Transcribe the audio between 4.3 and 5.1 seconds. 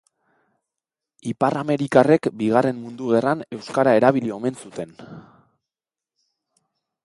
omen zuten.